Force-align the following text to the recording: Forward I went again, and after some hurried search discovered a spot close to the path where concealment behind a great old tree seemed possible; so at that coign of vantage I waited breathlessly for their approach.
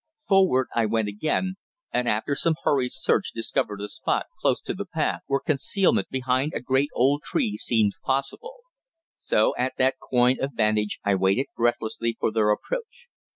Forward 0.27 0.69
I 0.75 0.87
went 0.87 1.09
again, 1.09 1.57
and 1.93 2.09
after 2.09 2.33
some 2.33 2.55
hurried 2.63 2.91
search 2.91 3.33
discovered 3.35 3.79
a 3.81 3.87
spot 3.87 4.25
close 4.39 4.59
to 4.61 4.73
the 4.73 4.87
path 4.91 5.21
where 5.27 5.39
concealment 5.41 6.09
behind 6.09 6.53
a 6.55 6.59
great 6.59 6.89
old 6.95 7.21
tree 7.21 7.55
seemed 7.55 7.93
possible; 8.03 8.61
so 9.17 9.53
at 9.59 9.73
that 9.77 9.97
coign 10.09 10.39
of 10.41 10.53
vantage 10.55 10.97
I 11.03 11.13
waited 11.13 11.45
breathlessly 11.55 12.17
for 12.19 12.31
their 12.31 12.49
approach. 12.49 13.09